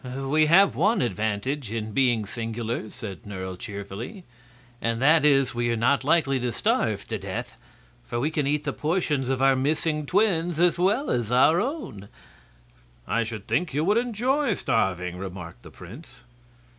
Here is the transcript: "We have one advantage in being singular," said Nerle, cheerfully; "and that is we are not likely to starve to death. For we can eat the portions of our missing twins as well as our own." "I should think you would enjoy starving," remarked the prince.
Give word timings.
"We 0.15 0.47
have 0.47 0.75
one 0.75 0.99
advantage 1.03 1.71
in 1.71 1.91
being 1.91 2.25
singular," 2.25 2.89
said 2.89 3.23
Nerle, 3.23 3.55
cheerfully; 3.55 4.23
"and 4.81 4.99
that 4.99 5.23
is 5.23 5.53
we 5.53 5.69
are 5.69 5.75
not 5.77 6.03
likely 6.03 6.39
to 6.39 6.51
starve 6.51 7.07
to 7.07 7.19
death. 7.19 7.55
For 8.07 8.19
we 8.19 8.31
can 8.31 8.47
eat 8.47 8.63
the 8.63 8.73
portions 8.73 9.29
of 9.29 9.43
our 9.43 9.55
missing 9.55 10.07
twins 10.07 10.59
as 10.59 10.79
well 10.79 11.11
as 11.11 11.31
our 11.31 11.61
own." 11.61 12.09
"I 13.07 13.23
should 13.23 13.45
think 13.45 13.75
you 13.75 13.83
would 13.83 13.97
enjoy 13.99 14.55
starving," 14.55 15.17
remarked 15.19 15.61
the 15.61 15.69
prince. 15.69 16.23